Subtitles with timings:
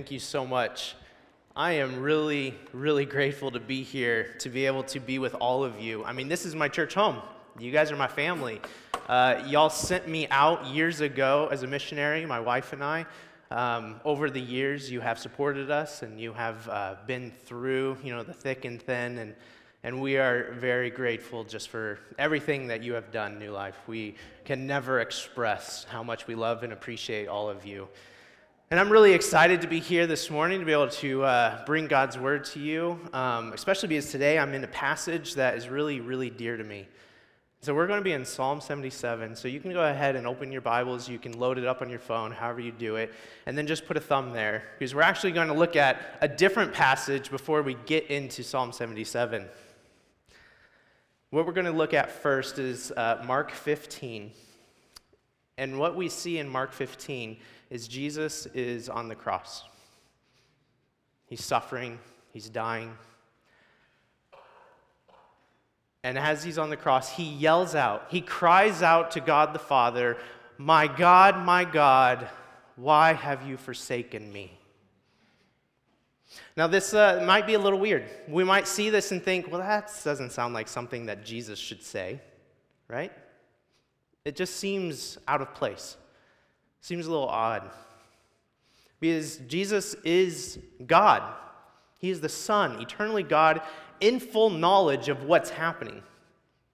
[0.00, 0.94] Thank you so much.
[1.54, 5.62] I am really, really grateful to be here, to be able to be with all
[5.62, 6.02] of you.
[6.04, 7.18] I mean, this is my church home.
[7.58, 8.62] You guys are my family.
[9.06, 13.04] Uh, y'all sent me out years ago as a missionary, my wife and I.
[13.50, 18.14] Um, over the years, you have supported us and you have uh, been through, you
[18.14, 19.34] know, the thick and thin, and,
[19.82, 23.76] and we are very grateful just for everything that you have done, New Life.
[23.86, 24.14] We
[24.46, 27.86] can never express how much we love and appreciate all of you.
[28.72, 31.88] And I'm really excited to be here this morning to be able to uh, bring
[31.88, 35.98] God's word to you, um, especially because today I'm in a passage that is really,
[35.98, 36.86] really dear to me.
[37.62, 39.34] So we're going to be in Psalm 77.
[39.34, 41.08] So you can go ahead and open your Bibles.
[41.08, 43.12] You can load it up on your phone, however you do it,
[43.46, 46.28] and then just put a thumb there because we're actually going to look at a
[46.28, 49.46] different passage before we get into Psalm 77.
[51.30, 54.30] What we're going to look at first is uh, Mark 15.
[55.58, 57.36] And what we see in Mark 15
[57.70, 59.64] is Jesus is on the cross.
[61.26, 61.98] He's suffering,
[62.32, 62.92] he's dying.
[66.02, 69.58] And as he's on the cross, he yells out, he cries out to God the
[69.58, 70.16] Father,
[70.58, 72.28] My God, my God,
[72.76, 74.58] why have you forsaken me?
[76.56, 78.04] Now, this uh, might be a little weird.
[78.28, 81.82] We might see this and think, well, that doesn't sound like something that Jesus should
[81.82, 82.20] say,
[82.88, 83.12] right?
[84.24, 85.96] It just seems out of place.
[86.80, 87.70] Seems a little odd.
[89.00, 91.22] Because Jesus is God.
[91.98, 93.60] He is the Son, eternally God,
[94.00, 96.02] in full knowledge of what's happening.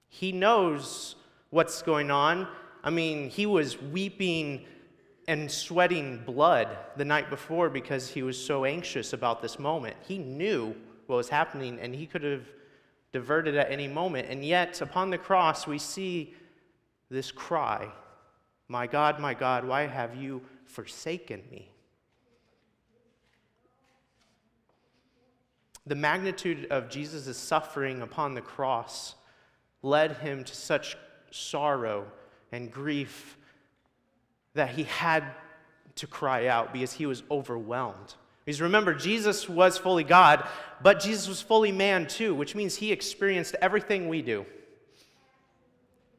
[0.08, 1.16] He knows
[1.50, 2.46] what's going on.
[2.82, 4.64] I mean, he was weeping
[5.28, 9.96] and sweating blood the night before because he was so anxious about this moment.
[10.06, 10.74] He knew
[11.06, 12.46] what was happening and he could have
[13.12, 14.28] diverted at any moment.
[14.30, 16.34] And yet, upon the cross, we see
[17.10, 17.91] this cry
[18.69, 21.70] My God, my God, why have you forsaken me?
[25.86, 29.14] The magnitude of Jesus' suffering upon the cross
[29.83, 30.97] led him to such
[31.31, 32.06] sorrow
[32.50, 33.37] and grief
[34.55, 35.25] that he had
[35.97, 38.15] to cry out because he was overwhelmed.
[38.44, 40.47] Because remember, Jesus was fully God,
[40.82, 44.47] but Jesus was fully man too, which means he experienced everything we do.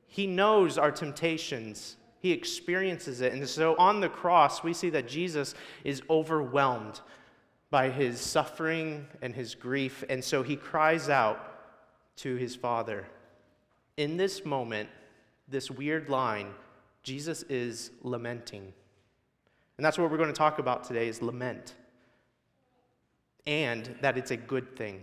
[0.07, 1.95] He knows our temptations,
[2.27, 3.31] He experiences it.
[3.31, 5.55] And so on the cross, we see that Jesus
[5.85, 6.99] is overwhelmed
[7.69, 10.03] by his suffering and his grief.
[10.09, 11.39] And so he cries out
[12.17, 13.07] to his Father.
[13.95, 14.89] In this moment,
[15.47, 16.49] this weird line,
[17.01, 18.73] Jesus is lamenting.
[19.77, 21.75] And that's what we're going to talk about today is lament.
[23.45, 25.01] And that it's a good thing.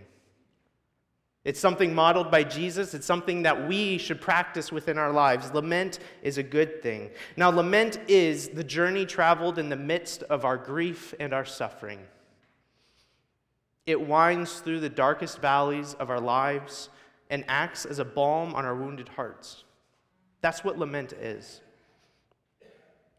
[1.45, 2.95] It's something modeled by Jesus.
[2.95, 5.53] It's something that we should practice within our lives.
[5.53, 7.11] Lament is a good thing.
[7.37, 11.99] Now, lament is the journey traveled in the midst of our grief and our suffering.
[13.85, 16.89] It winds through the darkest valleys of our lives
[17.29, 19.63] and acts as a balm on our wounded hearts.
[20.41, 21.61] That's what lament is.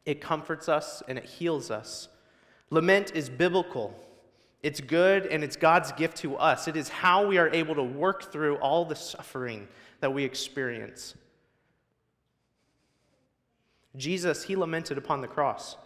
[0.04, 2.09] It comforts us and it heals us.
[2.70, 3.94] Lament is biblical.
[4.62, 6.66] It's good and it's God's gift to us.
[6.66, 9.68] It is how we are able to work through all the suffering
[10.00, 11.14] that we experience.
[13.96, 15.76] Jesus, he lamented upon the cross.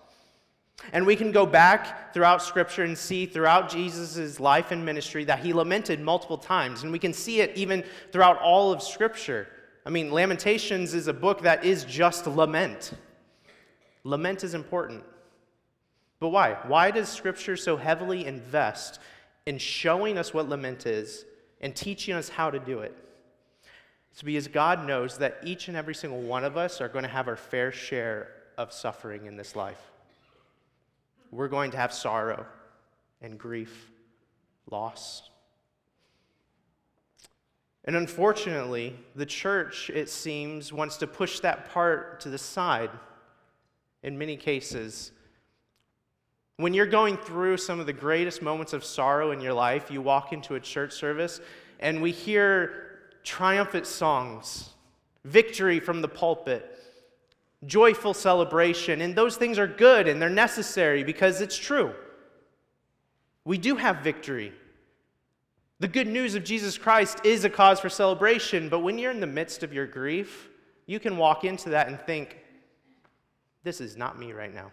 [0.93, 5.41] And we can go back throughout Scripture and see throughout Jesus' life and ministry that
[5.41, 6.83] he lamented multiple times.
[6.83, 9.49] And we can see it even throughout all of Scripture.
[9.85, 12.93] I mean, Lamentations is a book that is just lament.
[14.05, 15.05] Lament is important.
[16.21, 16.59] But why?
[16.67, 19.01] Why does Scripture so heavily invest
[19.47, 21.25] in showing us what lament is
[21.63, 22.95] and teaching us how to do it?
[24.13, 27.11] It's because God knows that each and every single one of us are going to
[27.11, 29.81] have our fair share of suffering in this life.
[31.31, 32.45] We're going to have sorrow
[33.23, 33.91] and grief,
[34.71, 35.23] loss.
[37.85, 42.91] And unfortunately, the church, it seems, wants to push that part to the side
[44.03, 45.13] in many cases
[46.63, 50.03] when you're going through some of the greatest moments of sorrow in your life, you
[50.03, 51.41] walk into a church service
[51.79, 54.71] and we hear triumphant songs,
[55.25, 56.79] victory from the pulpit,
[57.67, 61.95] joyful celebration, and those things are good and they're necessary because it's true.
[63.45, 64.53] We do have victory.
[65.79, 69.21] The good news of Jesus Christ is a cause for celebration, but when you're in
[69.21, 70.51] the midst of your grief,
[70.87, 72.39] you can walk into that and think,
[73.63, 74.73] this is not me right now.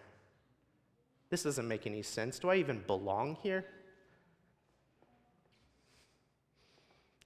[1.30, 2.38] This doesn't make any sense.
[2.38, 3.64] Do I even belong here?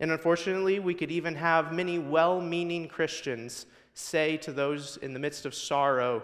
[0.00, 5.20] And unfortunately, we could even have many well meaning Christians say to those in the
[5.20, 6.22] midst of sorrow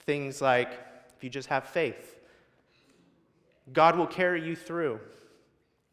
[0.00, 0.78] things like,
[1.16, 2.16] if you just have faith,
[3.72, 5.00] God will carry you through.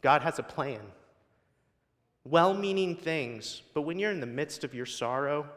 [0.01, 0.81] God has a plan.
[2.25, 5.48] Well meaning things, but when you're in the midst of your sorrow,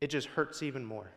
[0.00, 1.10] it just hurts even more.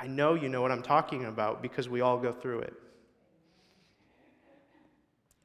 [0.00, 2.72] I know you know what I'm talking about because we all go through it.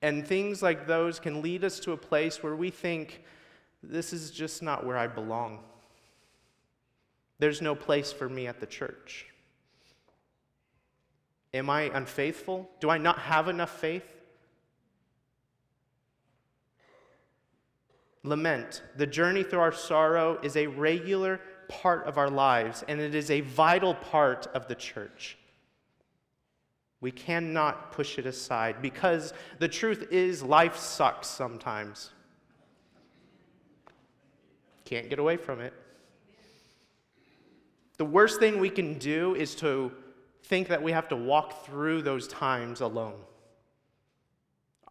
[0.02, 3.22] And things like those can lead us to a place where we think,
[3.84, 5.60] this is just not where I belong.
[7.38, 9.26] There's no place for me at the church.
[11.54, 12.70] Am I unfaithful?
[12.80, 14.06] Do I not have enough faith?
[18.24, 23.16] Lament, the journey through our sorrow, is a regular part of our lives, and it
[23.16, 25.38] is a vital part of the church.
[27.02, 32.12] We cannot push it aside because the truth is life sucks sometimes.
[34.86, 35.74] Can't get away from it.
[37.98, 39.92] The worst thing we can do is to
[40.44, 43.20] think that we have to walk through those times alone.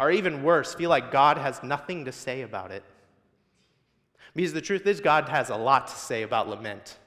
[0.01, 2.83] Or even worse, feel like God has nothing to say about it.
[4.35, 6.99] Because the truth is, God has a lot to say about lament,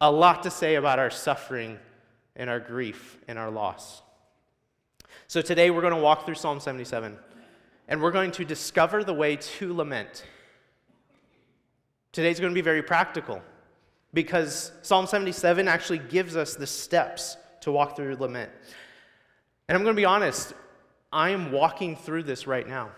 [0.00, 1.78] a lot to say about our suffering
[2.34, 4.02] and our grief and our loss.
[5.28, 7.16] So today we're going to walk through Psalm 77
[7.88, 10.24] and we're going to discover the way to lament.
[12.12, 13.40] Today's going to be very practical
[14.12, 18.50] because Psalm 77 actually gives us the steps to walk through lament.
[19.68, 20.52] And I'm going to be honest,
[21.12, 22.90] I am walking through this right now.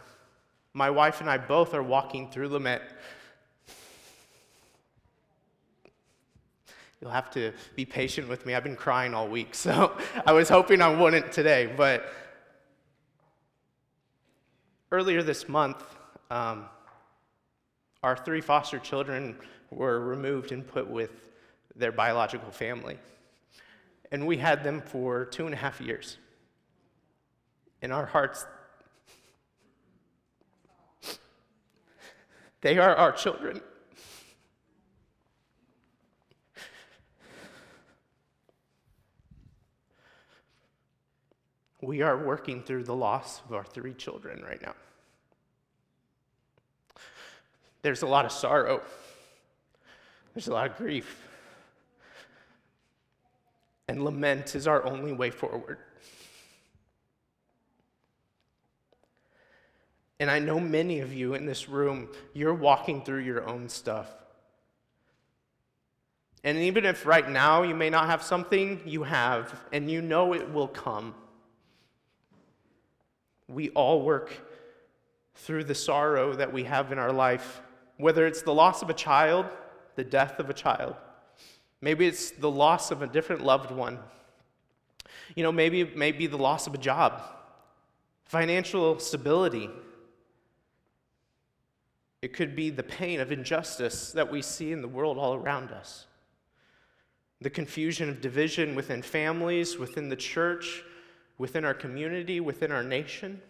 [0.72, 2.82] My wife and I both are walking through lament.
[7.04, 8.54] You'll have to be patient with me.
[8.54, 9.94] I've been crying all week, so
[10.26, 11.70] I was hoping I wouldn't today.
[11.76, 12.10] But
[14.90, 15.84] earlier this month,
[16.30, 16.64] um,
[18.02, 19.36] our three foster children
[19.70, 21.10] were removed and put with
[21.76, 22.98] their biological family.
[24.10, 26.16] And we had them for two and a half years.
[27.82, 28.46] In our hearts,
[32.62, 33.60] they are our children.
[41.84, 44.74] We are working through the loss of our three children right now.
[47.82, 48.80] There's a lot of sorrow,
[50.32, 51.20] there's a lot of grief.
[53.86, 55.76] And lament is our only way forward.
[60.18, 64.08] And I know many of you in this room, you're walking through your own stuff.
[66.44, 70.32] And even if right now you may not have something, you have, and you know
[70.32, 71.14] it will come.
[73.54, 74.32] We all work
[75.36, 77.62] through the sorrow that we have in our life,
[77.98, 79.46] whether it's the loss of a child,
[79.94, 80.96] the death of a child,
[81.80, 83.98] maybe it's the loss of a different loved one.
[85.36, 87.22] You know, maybe it may be the loss of a job,
[88.24, 89.70] financial stability.
[92.22, 95.70] It could be the pain of injustice that we see in the world all around
[95.70, 96.06] us.
[97.40, 100.82] The confusion of division within families, within the church,
[101.38, 103.40] within our community, within our nation,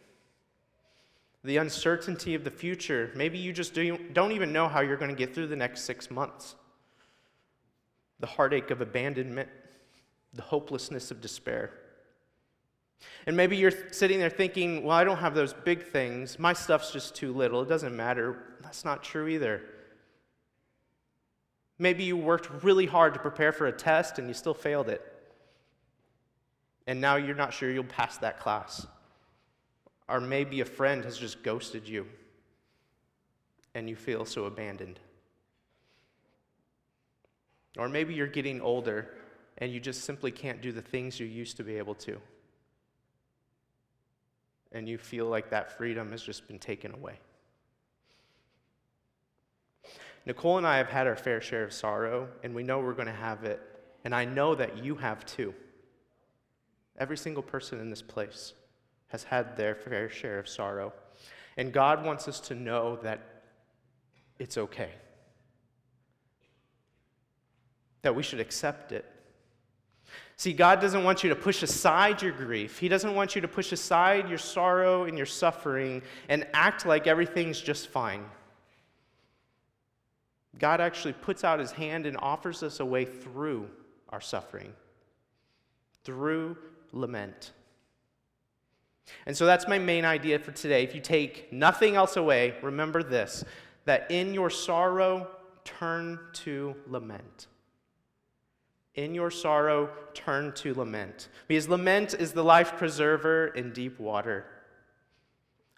[1.42, 3.10] the uncertainty of the future.
[3.14, 6.10] Maybe you just don't even know how you're going to get through the next six
[6.10, 6.54] months.
[8.20, 9.50] The heartache of abandonment,
[10.32, 11.72] the hopelessness of despair.
[13.26, 16.38] And maybe you're sitting there thinking, well, I don't have those big things.
[16.38, 17.60] My stuff's just too little.
[17.60, 18.56] It doesn't matter.
[18.62, 19.60] That's not true either.
[21.78, 25.13] Maybe you worked really hard to prepare for a test and you still failed it
[26.86, 28.86] and now you're not sure you'll pass that class.
[30.08, 32.06] Or maybe a friend has just ghosted you
[33.74, 35.00] and you feel so abandoned.
[37.78, 39.08] Or maybe you're getting older
[39.58, 42.20] and you just simply can't do the things you used to be able to.
[44.72, 47.18] And you feel like that freedom has just been taken away.
[50.26, 53.06] Nicole and I have had our fair share of sorrow, and we know we're going
[53.06, 53.60] to have it.
[54.04, 55.54] And I know that you have too.
[56.98, 58.54] Every single person in this place
[59.08, 60.92] has had their fair share of sorrow.
[61.56, 63.42] And God wants us to know that
[64.38, 64.90] it's okay,
[68.02, 69.04] that we should accept it.
[70.36, 72.78] See, God doesn't want you to push aside your grief.
[72.78, 77.06] He doesn't want you to push aside your sorrow and your suffering and act like
[77.06, 78.24] everything's just fine.
[80.58, 83.68] God actually puts out his hand and offers us a way through
[84.08, 84.72] our suffering,
[86.04, 86.56] through
[86.94, 87.52] lament.
[89.26, 90.82] And so that's my main idea for today.
[90.82, 93.44] If you take nothing else away, remember this
[93.84, 95.28] that in your sorrow,
[95.62, 97.48] turn to lament.
[98.94, 104.46] In your sorrow, turn to lament, because lament is the life preserver in deep water.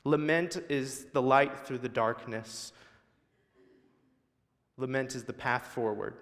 [0.05, 2.73] Lament is the light through the darkness.
[4.77, 6.15] Lament is the path forward.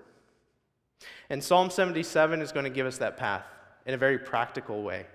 [1.28, 3.44] And Psalm 77 is going to give us that path
[3.86, 5.06] in a very practical way.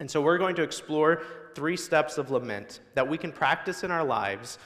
[0.00, 1.22] And so we're going to explore
[1.54, 4.58] three steps of lament that we can practice in our lives,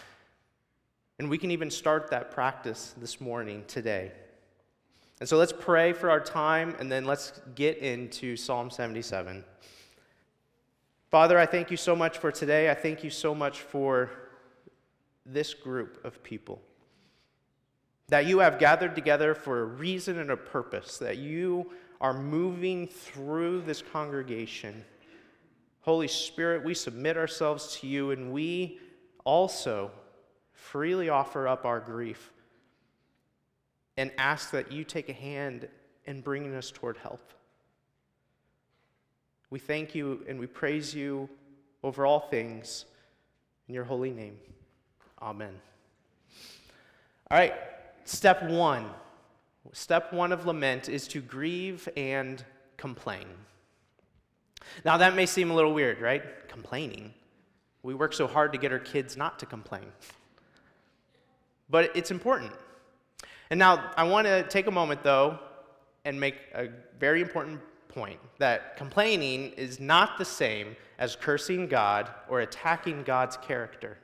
[1.18, 4.12] and we can even start that practice this morning, today.
[5.20, 9.44] And so let's pray for our time, and then let's get into Psalm 77.
[11.11, 12.70] Father, I thank you so much for today.
[12.70, 14.11] I thank you so much for
[15.25, 16.61] this group of people
[18.08, 21.70] that you have gathered together for a reason and a purpose, that you
[22.02, 24.85] are moving through this congregation.
[25.82, 28.80] Holy Spirit, we submit ourselves to you and we
[29.25, 29.90] also
[30.52, 32.32] freely offer up our grief
[33.97, 35.68] and ask that you take a hand
[36.04, 37.32] in bringing us toward help.
[39.50, 41.28] We thank you and we praise you
[41.85, 42.85] over all things
[43.68, 44.38] in your holy name.
[45.21, 45.54] Amen.
[47.30, 47.54] All right.
[48.04, 48.90] Step one.
[49.73, 52.45] Step one of lament is to grieve and
[52.76, 53.26] complain.
[54.85, 56.49] Now, that may seem a little weird, right?
[56.49, 57.14] Complaining.
[57.83, 59.87] We work so hard to get our kids not to complain.
[61.71, 62.52] But it's important.
[63.50, 65.38] And now, I want to take a moment, though,
[66.04, 72.11] and make a very important point that complaining is not the same as cursing God
[72.28, 73.99] or attacking God's character.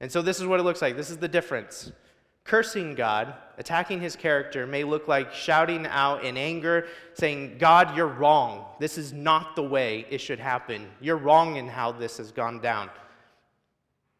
[0.00, 0.96] And so this is what it looks like.
[0.96, 1.92] This is the difference.
[2.48, 8.06] Cursing God, attacking his character, may look like shouting out in anger, saying, God, you're
[8.06, 8.64] wrong.
[8.80, 10.88] This is not the way it should happen.
[10.98, 12.88] You're wrong in how this has gone down.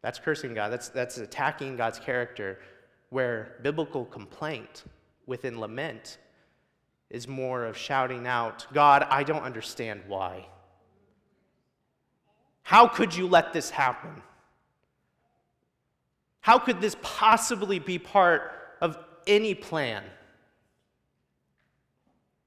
[0.03, 0.71] That's cursing God.
[0.71, 2.59] That's, that's attacking God's character,
[3.09, 4.83] where biblical complaint
[5.25, 6.19] within lament
[7.09, 10.45] is more of shouting out, God, I don't understand why.
[12.61, 14.21] How could you let this happen?
[16.41, 20.03] How could this possibly be part of any plan?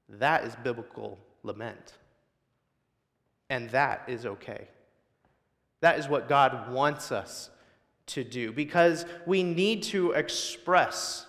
[0.09, 1.93] That is biblical lament.
[3.49, 4.67] And that is okay.
[5.81, 7.49] That is what God wants us
[8.07, 11.25] to do because we need to express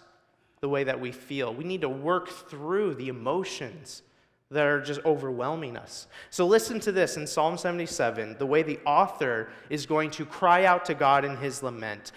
[0.60, 1.52] the way that we feel.
[1.52, 4.02] We need to work through the emotions
[4.50, 6.06] that are just overwhelming us.
[6.30, 10.64] So listen to this in Psalm 77, the way the author is going to cry
[10.64, 12.12] out to God in his lament.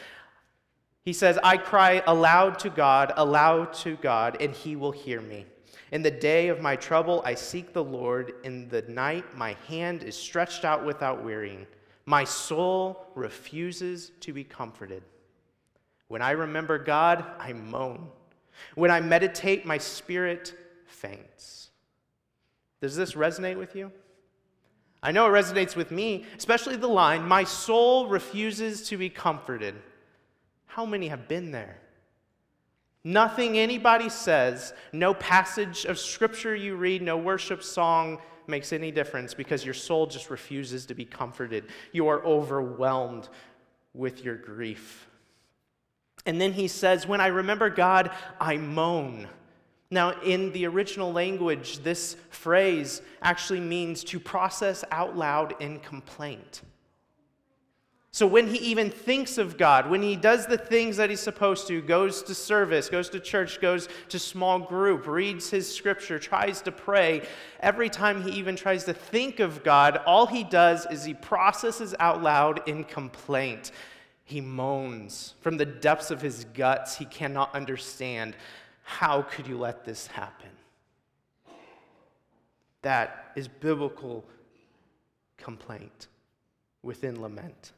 [1.07, 5.45] He says, I cry aloud to God, aloud to God, and he will hear me.
[5.93, 8.33] In the day of my trouble, I seek the Lord.
[8.43, 11.65] In the night, my hand is stretched out without wearying.
[12.05, 15.01] My soul refuses to be comforted.
[16.09, 18.09] When I remember God, I moan.
[18.75, 20.55] When I meditate, my spirit
[20.87, 21.69] faints.
[22.81, 23.93] Does this resonate with you?
[25.01, 29.75] I know it resonates with me, especially the line, My soul refuses to be comforted.
[30.77, 31.75] How many have been there?
[33.03, 39.34] Nothing anybody says, no passage of scripture you read, no worship song makes any difference
[39.34, 41.63] because your soul just refuses to be comforted.
[41.93, 43.27] You are overwhelmed
[43.96, 45.07] with your grief.
[46.27, 49.27] And then he says, When I remember God, I moan.
[49.89, 56.62] Now, in the original language, this phrase actually means to process out loud in complaint.
[58.17, 61.67] So when he even thinks of God, when he does the things that he's supposed
[61.67, 66.59] to, goes to service, goes to church, goes to small group, reads his scripture, tries
[66.63, 67.27] to pray,
[67.59, 71.93] every time he even tries to think of God, all he does is he processes
[72.00, 73.69] out loud in complaint.
[74.24, 76.97] He moans from the depths of his guts.
[76.97, 78.36] He cannot understand.
[78.81, 80.50] How could you let this happen?
[82.81, 84.25] That is biblical
[85.38, 86.07] complaint
[86.81, 87.74] within lament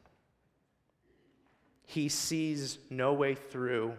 [1.90, 3.94] he sees no way through,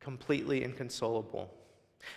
[0.00, 1.52] completely inconsolable.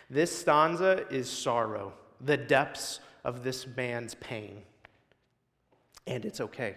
[0.10, 1.92] This stanza is sorrow,
[2.22, 4.62] the depths of this man's pain.
[6.08, 6.76] And it's okay.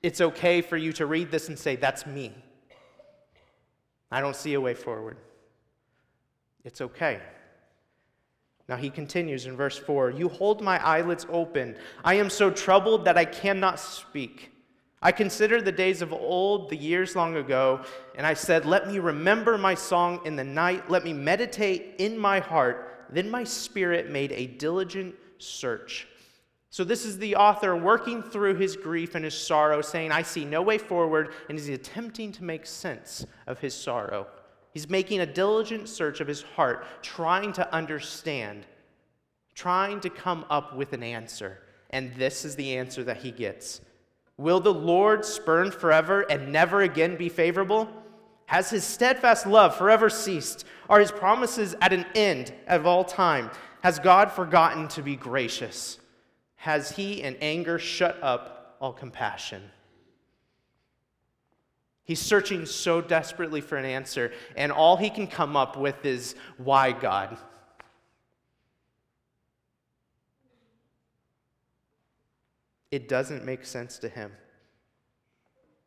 [0.00, 2.32] It's okay for you to read this and say, That's me.
[4.12, 5.16] I don't see a way forward.
[6.64, 7.20] It's okay.
[8.68, 11.74] Now he continues in verse 4 You hold my eyelids open.
[12.04, 14.52] I am so troubled that I cannot speak.
[15.00, 17.84] I considered the days of old, the years long ago,
[18.16, 22.18] and I said, Let me remember my song in the night, let me meditate in
[22.18, 23.06] my heart.
[23.10, 26.08] Then my spirit made a diligent search.
[26.70, 30.44] So, this is the author working through his grief and his sorrow, saying, I see
[30.44, 34.26] no way forward, and he's attempting to make sense of his sorrow.
[34.74, 38.66] He's making a diligent search of his heart, trying to understand,
[39.54, 41.60] trying to come up with an answer.
[41.90, 43.80] And this is the answer that he gets
[44.38, 47.88] Will the Lord spurn forever and never again be favorable?
[48.46, 50.64] Has his steadfast love forever ceased?
[50.88, 53.50] Are his promises at an end of all time?
[53.82, 55.98] Has God forgotten to be gracious?
[56.54, 59.62] Has he in anger shut up all compassion?
[62.04, 66.36] He's searching so desperately for an answer, and all he can come up with is,
[66.56, 67.36] Why God?
[72.90, 74.32] It doesn't make sense to him.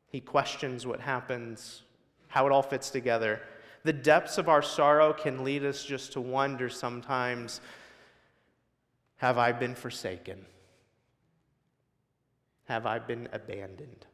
[0.08, 1.84] He questions what happens,
[2.28, 3.42] how it all fits together.
[3.84, 7.62] The depths of our sorrow can lead us just to wonder sometimes
[9.18, 10.46] Have I been forsaken?
[12.66, 14.06] Have I been abandoned?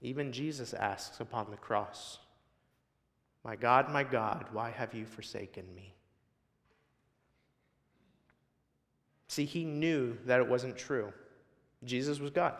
[0.00, 2.18] Even Jesus asks upon the cross,
[3.44, 5.94] My God, my God, why have you forsaken me?
[9.28, 11.12] See, he knew that it wasn't true.
[11.84, 12.54] Jesus was God.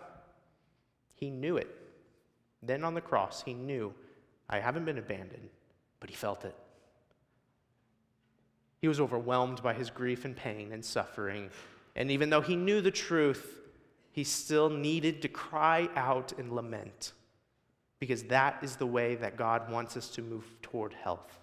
[1.14, 1.74] He knew it.
[2.62, 3.92] Then on the cross, he knew,
[4.48, 5.48] I haven't been abandoned,
[5.98, 6.54] but he felt it.
[8.80, 11.50] He was overwhelmed by his grief and pain and suffering.
[11.96, 13.58] And even though he knew the truth,
[14.12, 17.12] he still needed to cry out and lament
[17.98, 21.38] because that is the way that God wants us to move toward health.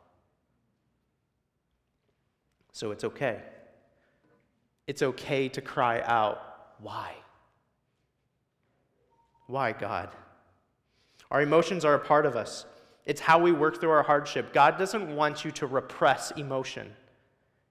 [2.72, 3.42] So it's okay.
[4.88, 6.42] It's okay to cry out,
[6.80, 7.14] Why?
[9.48, 10.10] Why, God?
[11.32, 12.66] Our emotions are a part of us.
[13.06, 14.54] It's how we work through our hardship.
[14.54, 16.92] God doesn't want you to repress emotion.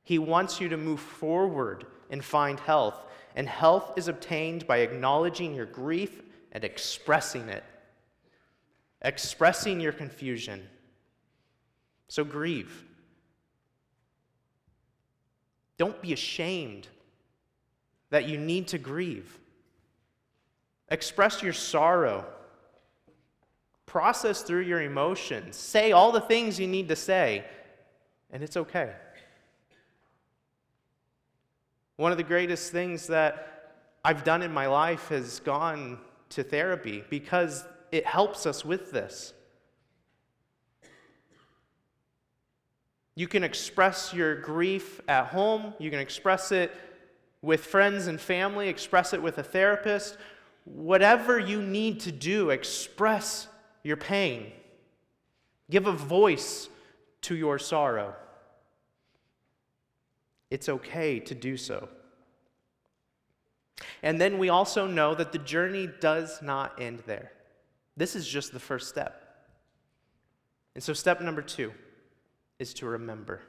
[0.04, 3.06] He wants you to move forward and find health.
[3.34, 7.64] And health is obtained by acknowledging your grief and expressing it,
[9.02, 10.62] expressing your confusion.
[12.06, 12.84] So grieve.
[15.78, 16.86] Don't be ashamed
[18.14, 19.40] that you need to grieve.
[20.88, 22.24] Express your sorrow.
[23.86, 25.56] Process through your emotions.
[25.56, 27.44] Say all the things you need to say,
[28.30, 28.92] and it's okay.
[31.96, 33.72] One of the greatest things that
[34.04, 35.98] I've done in my life has gone
[36.30, 39.34] to therapy because it helps us with this.
[43.16, 46.70] You can express your grief at home, you can express it
[47.44, 50.16] with friends and family, express it with a therapist,
[50.64, 53.48] whatever you need to do, express
[53.82, 54.50] your pain.
[55.70, 56.70] Give a voice
[57.22, 58.14] to your sorrow.
[60.50, 61.88] It's okay to do so.
[64.02, 67.32] And then we also know that the journey does not end there.
[67.96, 69.20] This is just the first step.
[70.74, 71.72] And so, step number two
[72.58, 73.40] is to remember.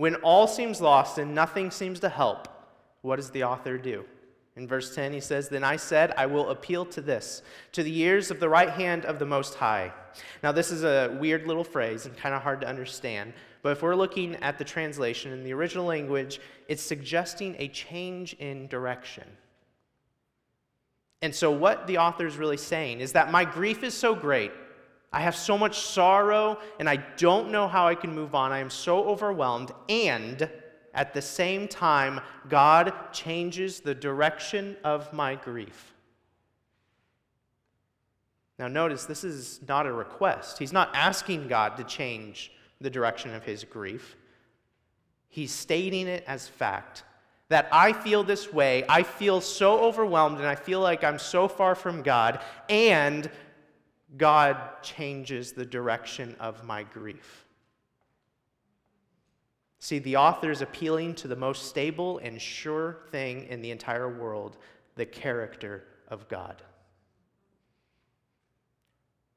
[0.00, 2.48] When all seems lost and nothing seems to help,
[3.02, 4.06] what does the author do?
[4.56, 7.98] In verse 10, he says, Then I said, I will appeal to this, to the
[7.98, 9.92] ears of the right hand of the Most High.
[10.42, 13.82] Now, this is a weird little phrase and kind of hard to understand, but if
[13.82, 19.28] we're looking at the translation in the original language, it's suggesting a change in direction.
[21.20, 24.52] And so, what the author is really saying is that my grief is so great.
[25.12, 28.52] I have so much sorrow, and I don't know how I can move on.
[28.52, 30.48] I am so overwhelmed, and
[30.94, 35.94] at the same time, God changes the direction of my grief.
[38.58, 40.58] Now, notice this is not a request.
[40.58, 44.16] He's not asking God to change the direction of his grief.
[45.28, 47.04] He's stating it as fact
[47.48, 48.84] that I feel this way.
[48.88, 53.30] I feel so overwhelmed and I feel like I'm so far from God, and
[54.16, 57.46] God changes the direction of my grief.
[59.78, 64.08] See, the author is appealing to the most stable and sure thing in the entire
[64.08, 64.58] world
[64.96, 66.62] the character of God.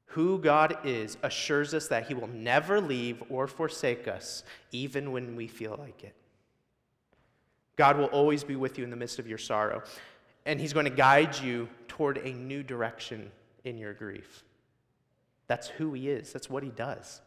[0.06, 5.34] Who God is assures us that He will never leave or forsake us, even when
[5.34, 6.14] we feel like it.
[7.76, 9.82] God will always be with you in the midst of your sorrow,
[10.46, 13.30] and He's going to guide you toward a new direction
[13.64, 14.44] in your grief.
[15.46, 17.20] That's who He is, that's what He does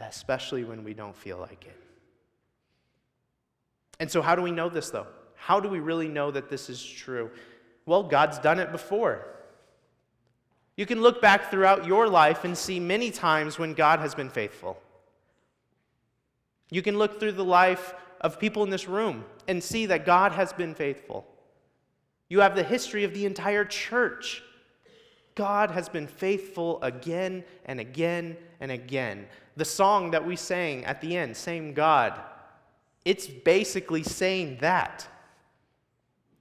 [0.00, 1.80] especially when we don't feel like it.
[4.00, 5.06] And so, how do we know this, though?
[5.36, 7.30] How do we really know that this is true?
[7.86, 9.26] Well, God's done it before.
[10.76, 14.30] You can look back throughout your life and see many times when God has been
[14.30, 14.80] faithful.
[16.70, 20.32] You can look through the life of people in this room and see that God
[20.32, 21.24] has been faithful.
[22.28, 24.42] You have the history of the entire church
[25.34, 29.26] God has been faithful again and again and again.
[29.56, 32.20] The song that we sang at the end, Same God,
[33.04, 35.08] it's basically saying that.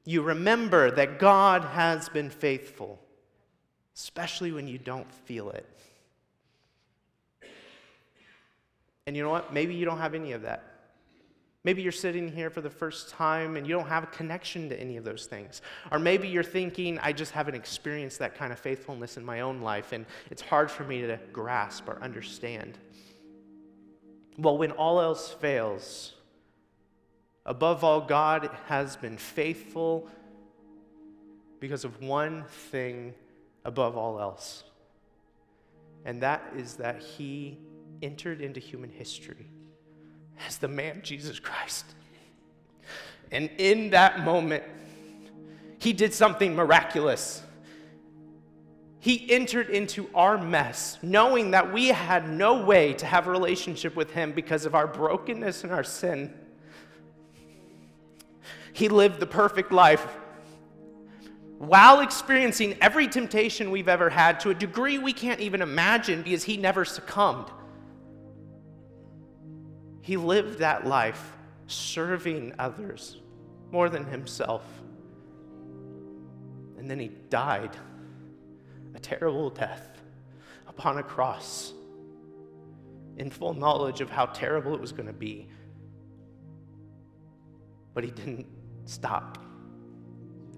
[0.06, 3.00] You remember that God has been faithful,
[3.96, 5.66] especially when you don't feel it.
[9.06, 9.54] And you know what?
[9.54, 10.73] Maybe you don't have any of that.
[11.66, 14.80] Maybe you're sitting here for the first time and you don't have a connection to
[14.80, 15.62] any of those things.
[15.92, 19.62] Or maybe you're thinking, I just haven't experienced that kind of faithfulness in my own
[19.62, 22.78] life and it's hard for me to grasp or understand.
[24.38, 26.14] Well, when all else fails,
[27.46, 30.10] above all, God has been faithful
[31.62, 33.14] because of one thing
[33.64, 34.66] above all else.
[36.04, 37.58] And that is that He
[38.02, 39.48] entered into human history
[40.48, 41.86] as the man Jesus Christ.
[43.32, 44.64] And in that moment,
[45.80, 47.42] he did something miraculous.
[49.00, 53.96] He entered into our mess, knowing that we had no way to have a relationship
[53.96, 56.34] with him because of our brokenness and our sin.
[58.72, 60.08] He lived the perfect life
[61.58, 66.44] while experiencing every temptation we've ever had to a degree we can't even imagine because
[66.44, 67.50] he never succumbed.
[70.04, 71.32] He lived that life
[71.68, 73.22] serving others
[73.72, 74.64] more than himself.
[76.78, 77.76] And then he died
[78.94, 80.02] a terrible death
[80.68, 81.72] upon a cross
[83.16, 85.48] in full knowledge of how terrible it was going to be.
[87.94, 88.48] But he didn't
[88.84, 89.38] stop.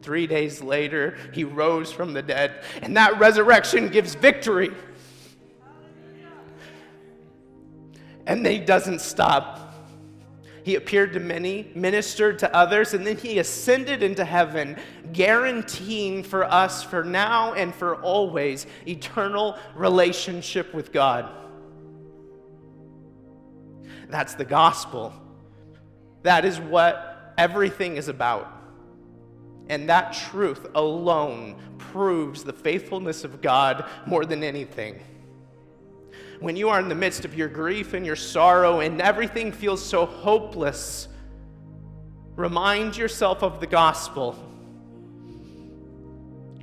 [0.01, 4.71] Three days later, he rose from the dead, and that resurrection gives victory.
[8.27, 9.61] And he doesn't stop.
[10.63, 14.77] He appeared to many, ministered to others, and then he ascended into heaven,
[15.13, 21.29] guaranteeing for us, for now and for always, eternal relationship with God.
[24.09, 25.13] That's the gospel.
[26.23, 28.51] That is what everything is about.
[29.69, 34.99] And that truth alone proves the faithfulness of God more than anything
[36.39, 39.83] when you are in the midst of your grief and your sorrow and everything feels
[39.83, 41.07] so hopeless,
[42.35, 44.37] remind yourself of the gospel.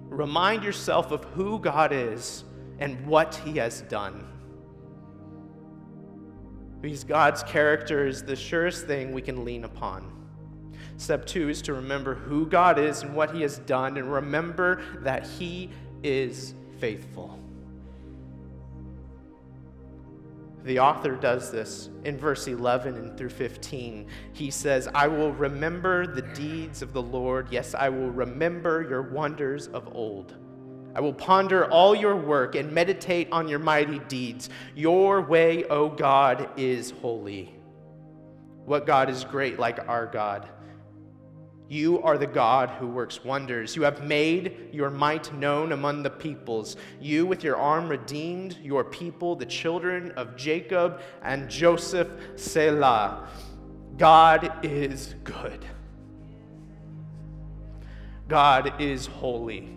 [0.09, 2.45] Remind yourself of who God is
[2.79, 4.27] and what He has done.
[6.81, 10.11] Because God's character is the surest thing we can lean upon.
[10.99, 14.83] Step two is to remember who God is and what He has done, and remember
[15.01, 15.71] that He
[16.03, 17.39] is faithful.
[20.65, 24.07] The author does this in verse 11 and through 15.
[24.33, 27.49] He says, I will remember the deeds of the Lord.
[27.51, 30.37] Yes, I will remember your wonders of old.
[30.95, 34.51] I will ponder all your work and meditate on your mighty deeds.
[34.77, 37.55] Your way, O God, is holy.
[38.65, 40.49] What God is great like our God?
[41.73, 43.75] You are the God who works wonders.
[43.77, 46.77] You have made your might known among the peoples.
[47.01, 53.27] You, with your arm, redeemed your people, the children of Jacob and Joseph, Selah.
[53.97, 55.65] God is good.
[58.29, 59.75] God is holy.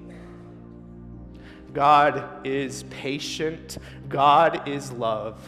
[1.72, 3.78] God is patient.
[4.10, 5.40] God is love.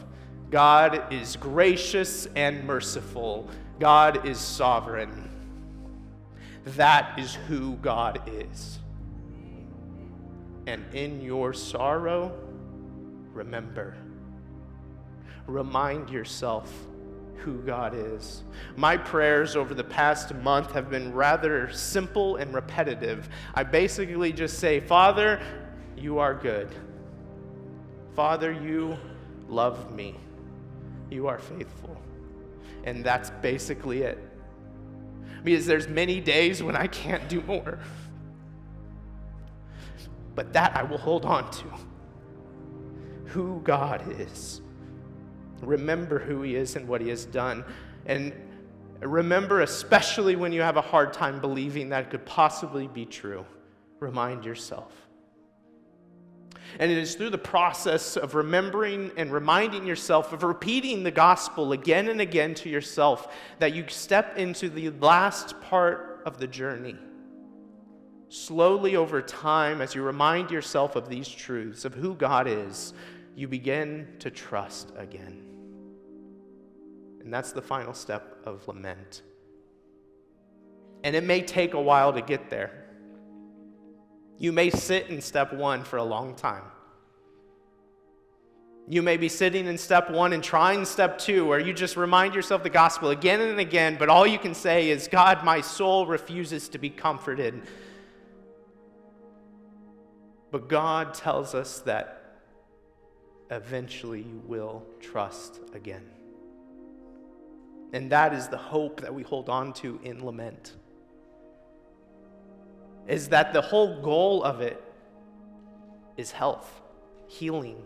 [0.50, 3.50] God is gracious and merciful.
[3.82, 5.27] God is sovereign.
[6.76, 8.80] That is who God is.
[10.66, 12.38] And in your sorrow,
[13.32, 13.96] remember.
[15.46, 16.70] Remind yourself
[17.38, 18.44] who God is.
[18.76, 23.30] My prayers over the past month have been rather simple and repetitive.
[23.56, 25.40] I basically just say, Father,
[25.96, 26.70] you are good.
[28.14, 28.98] Father, you
[29.48, 30.16] love me.
[31.10, 31.96] You are faithful.
[32.84, 34.27] And that's basically it
[35.48, 37.80] because there's many days when I can't do more.
[40.36, 41.66] But that I will hold on to.
[43.28, 44.60] Who God is.
[45.62, 47.64] Remember who He is and what He has done.
[48.06, 48.34] And
[49.00, 53.46] remember, especially when you have a hard time believing that could possibly be true,
[54.00, 55.07] remind yourself
[56.80, 61.72] and it is through the process of remembering and reminding yourself, of repeating the gospel
[61.72, 66.96] again and again to yourself, that you step into the last part of the journey.
[68.30, 72.94] Slowly over time, as you remind yourself of these truths, of who God is,
[73.36, 75.44] you begin to trust again.
[77.22, 79.22] And that's the final step of lament.
[81.04, 82.87] And it may take a while to get there.
[84.38, 86.64] You may sit in step one for a long time.
[88.90, 92.34] You may be sitting in step one and trying step two, where you just remind
[92.34, 96.06] yourself the gospel again and again, but all you can say is, God, my soul
[96.06, 97.64] refuses to be comforted.
[100.52, 102.40] But God tells us that
[103.52, 106.06] eventually you will trust again.
[107.92, 110.76] And that is the hope that we hold on to in lament.
[113.08, 114.84] Is that the whole goal of it
[116.18, 116.82] is health,
[117.28, 117.82] healing.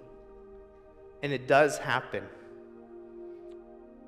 [1.21, 2.23] And it does happen.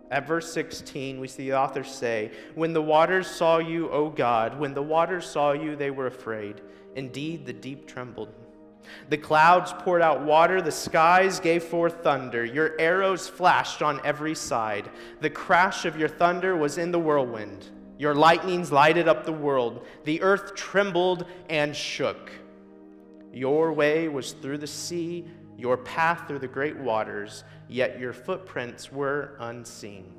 [0.10, 4.60] At verse 16, we see the author say, When the waters saw you, O God,
[4.60, 6.62] when the waters saw you, they were afraid.
[6.96, 8.30] Indeed, the deep trembled.
[9.10, 12.44] The clouds poured out water, the skies gave forth thunder.
[12.44, 14.90] Your arrows flashed on every side.
[15.22, 17.70] The crash of your thunder was in the whirlwind.
[17.98, 19.86] Your lightnings lighted up the world.
[20.04, 22.32] The earth trembled and shook.
[23.32, 25.26] Your way was through the sea,
[25.58, 30.14] your path through the great waters, yet your footprints were unseen.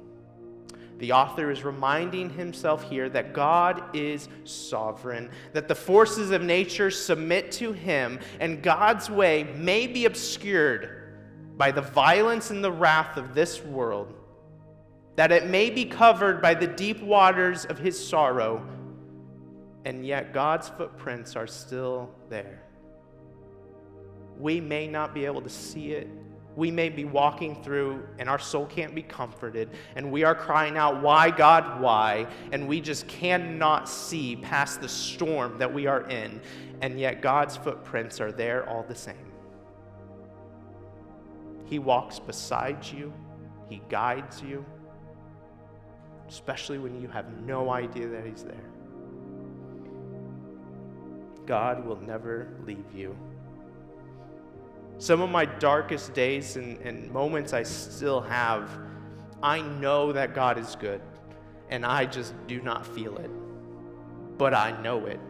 [0.98, 6.90] The author is reminding himself here that God is sovereign, that the forces of nature
[6.90, 11.02] submit to him, and God's way may be obscured
[11.56, 14.14] by the violence and the wrath of this world,
[15.16, 18.66] that it may be covered by the deep waters of his sorrow,
[19.84, 22.62] and yet God's footprints are still there.
[24.38, 26.08] We may not be able to see it
[26.56, 30.76] we may be walking through and our soul can't be comforted, and we are crying
[30.76, 32.26] out, Why, God, why?
[32.52, 36.40] And we just cannot see past the storm that we are in,
[36.80, 39.32] and yet God's footprints are there all the same.
[41.64, 43.12] He walks beside you,
[43.68, 44.64] He guides you,
[46.28, 48.56] especially when you have no idea that He's there.
[51.46, 53.16] God will never leave you
[54.98, 58.70] some of my darkest days and, and moments I still have,
[59.42, 61.00] I know that God is good,
[61.68, 63.30] and I just do not feel it.
[64.38, 65.20] But I know it.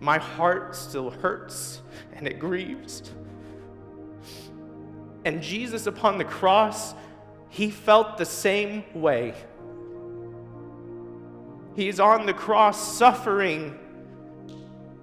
[0.00, 1.82] My heart still hurts
[2.14, 3.12] and it grieves.
[5.24, 6.94] And Jesus upon the cross,
[7.52, 9.34] he felt the same way.
[11.76, 13.78] He's on the cross suffering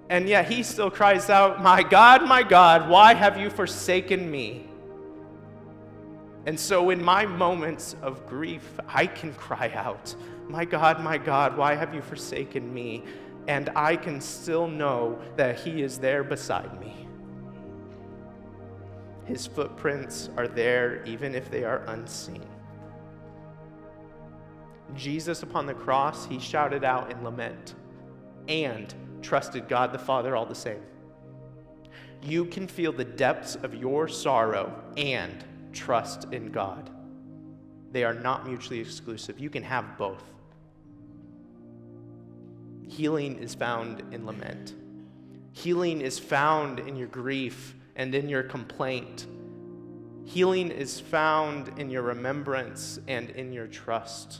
[0.09, 4.67] and yet he still cries out, My God, my God, why have you forsaken me?
[6.47, 10.15] And so, in my moments of grief, I can cry out,
[10.47, 13.03] My God, my God, why have you forsaken me?
[13.47, 17.08] And I can still know that He is there beside me.
[19.29, 22.43] His footprints are there even if they are unseen.
[24.95, 27.75] Jesus upon the cross, He shouted out in lament,
[28.47, 30.81] and trusted God the Father all the same.
[32.23, 36.89] You can feel the depths of your sorrow and trust in God.
[37.91, 39.39] They are not mutually exclusive.
[39.39, 40.23] You can have both.
[42.87, 44.73] Healing is found in lament.
[45.51, 49.27] Healing is found in your grief and in your complaint.
[50.23, 54.39] Healing is found in your remembrance and in your trust.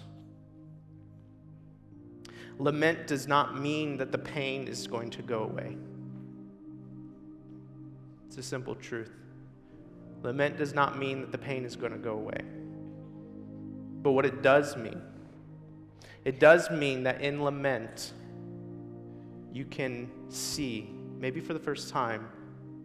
[2.57, 5.75] Lament does not mean that the pain is going to go away.
[8.27, 9.11] It's a simple truth.
[10.23, 12.41] Lament does not mean that the pain is going to go away.
[14.01, 15.01] But what it does mean,
[16.23, 18.13] it does mean that in lament,
[19.51, 22.29] you can see, maybe for the first time,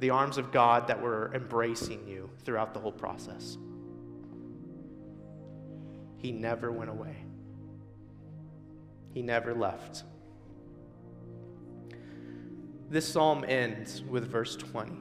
[0.05, 3.57] the arms of God that were embracing you throughout the whole process.
[6.19, 7.17] He never went away.
[9.15, 10.03] He never left.
[12.91, 14.93] This psalm ends with verse 20.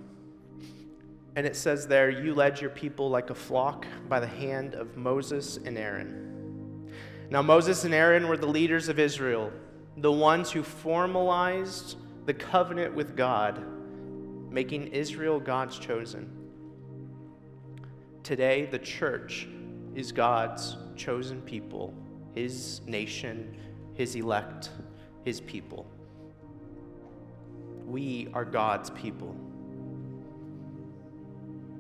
[1.35, 4.95] And it says there, You led your people like a flock by the hand of
[4.95, 6.89] Moses and Aaron.
[7.29, 9.51] Now, Moses and Aaron were the leaders of Israel,
[9.97, 13.61] the ones who formalized the covenant with God,
[14.53, 16.29] making Israel God's chosen.
[18.21, 19.47] Today, the church
[19.95, 21.91] is God's chosen people,
[22.35, 23.57] his nation,
[23.95, 24.69] his elect,
[25.25, 25.87] his people.
[27.87, 29.35] We are God's people.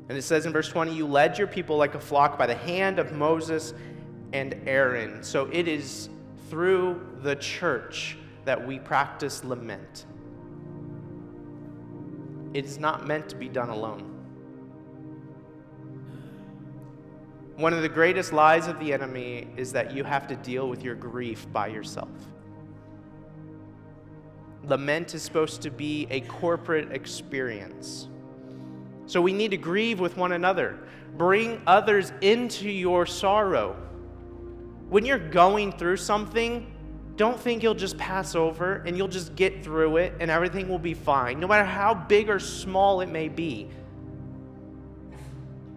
[0.09, 2.55] And it says in verse 20, You led your people like a flock by the
[2.55, 3.75] hand of Moses
[4.33, 5.23] and Aaron.
[5.23, 6.09] So it is
[6.49, 10.05] through the church that we practice lament.
[12.53, 14.09] It is not meant to be done alone.
[17.55, 20.83] One of the greatest lies of the enemy is that you have to deal with
[20.83, 22.09] your grief by yourself.
[24.63, 28.07] Lament is supposed to be a corporate experience.
[29.05, 30.79] So we need to grieve with one another.
[31.17, 33.75] Bring others into your sorrow.
[34.89, 36.72] When you're going through something,
[37.15, 40.79] don't think you'll just pass over and you'll just get through it and everything will
[40.79, 43.69] be fine, no matter how big or small it may be.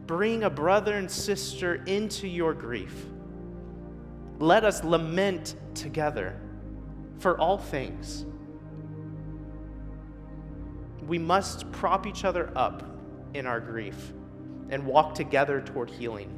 [0.06, 3.06] Bring a brother and sister into your grief.
[4.38, 6.40] Let us lament together
[7.18, 8.24] for all things.
[11.06, 12.82] We must prop each other up
[13.34, 14.12] in our grief
[14.70, 16.32] and walk together toward healing.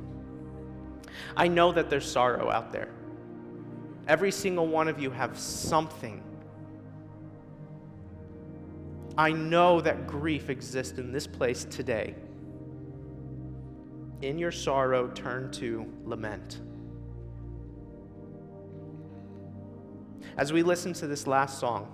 [1.36, 2.88] I know that there's sorrow out there.
[4.08, 6.22] Every single one of you have something.
[9.18, 12.14] I know that grief exists in this place today.
[14.22, 16.60] In your sorrow, turn to lament.
[20.38, 21.92] As we listen to this last song,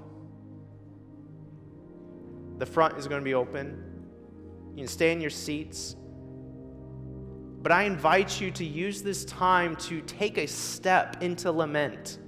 [2.58, 3.82] the front is going to be open.
[4.76, 5.96] You can stay in your seats.
[7.64, 12.18] But I invite you to use this time to take a step into lament.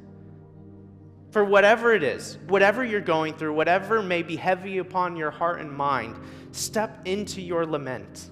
[1.30, 5.60] For whatever it is, whatever you're going through, whatever may be heavy upon your heart
[5.60, 6.16] and mind,
[6.52, 8.30] step into your lament.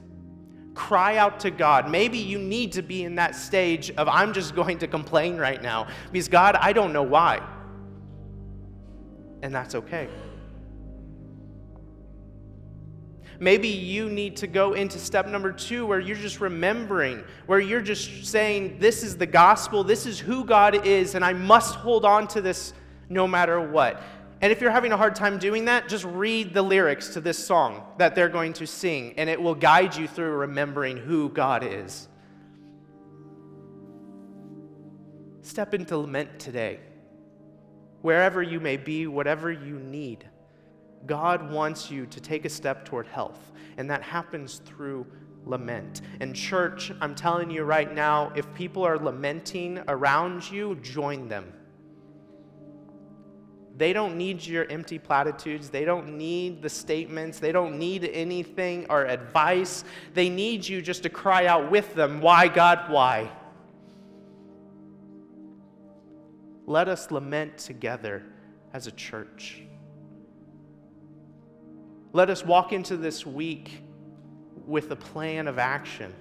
[0.73, 1.91] Cry out to God.
[1.91, 5.61] Maybe you need to be in that stage of, I'm just going to complain right
[5.61, 7.47] now because God, I don't know why.
[9.43, 10.09] And that's okay.
[13.41, 17.81] Maybe you need to go into step number two where you're just remembering, where you're
[17.81, 22.05] just saying, This is the gospel, this is who God is, and I must hold
[22.05, 22.73] on to this
[23.09, 24.03] no matter what.
[24.41, 27.39] And if you're having a hard time doing that, just read the lyrics to this
[27.39, 31.65] song that they're going to sing, and it will guide you through remembering who God
[31.65, 32.09] is.
[35.43, 36.81] Step into lament today.
[38.03, 40.29] Wherever you may be, whatever you need.
[41.07, 45.07] God wants you to take a step toward health, and that happens through
[45.45, 46.01] lament.
[46.21, 51.53] And, church, I'm telling you right now, if people are lamenting around you, join them.
[53.77, 55.69] They don't need your empty platitudes.
[55.69, 57.41] They don't need the statements.
[57.41, 59.85] They don't need anything or advice.
[60.15, 63.31] They need you just to cry out with them, Why, God, why?
[66.67, 68.23] Let us lament together
[68.73, 69.63] as a church.
[72.15, 73.83] Let us walk into this week
[74.69, 76.15] with a plan of action,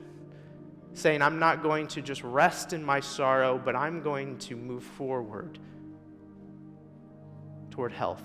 [0.94, 4.84] saying, I'm not going to just rest in my sorrow, but I'm going to move
[4.84, 5.60] forward
[7.70, 8.24] toward health.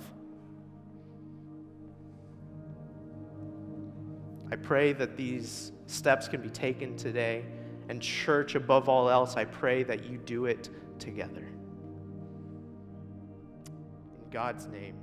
[4.51, 7.45] I pray that these steps can be taken today.
[7.91, 11.47] And, church, above all else, I pray that you do it together.
[14.25, 14.95] In God's name.